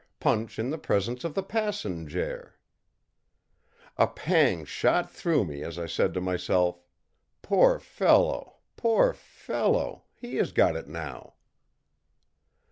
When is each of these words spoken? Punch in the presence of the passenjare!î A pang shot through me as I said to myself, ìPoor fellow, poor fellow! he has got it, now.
Punch 0.19 0.57
in 0.57 0.71
the 0.71 0.79
presence 0.79 1.23
of 1.23 1.35
the 1.35 1.43
passenjare!î 1.43 2.53
A 3.97 4.07
pang 4.07 4.65
shot 4.65 5.11
through 5.11 5.45
me 5.45 5.61
as 5.61 5.77
I 5.77 5.85
said 5.85 6.15
to 6.15 6.19
myself, 6.21 6.81
ìPoor 7.43 7.79
fellow, 7.79 8.55
poor 8.75 9.13
fellow! 9.13 10.05
he 10.15 10.37
has 10.37 10.53
got 10.53 10.75
it, 10.75 10.87
now. 10.87 11.35